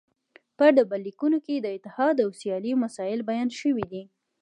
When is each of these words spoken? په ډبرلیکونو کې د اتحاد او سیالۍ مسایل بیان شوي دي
په 0.57 0.65
ډبرلیکونو 0.75 1.37
کې 1.45 1.55
د 1.59 1.67
اتحاد 1.77 2.15
او 2.25 2.29
سیالۍ 2.39 2.73
مسایل 2.83 3.19
بیان 3.29 3.49
شوي 3.59 3.85
دي 3.91 4.03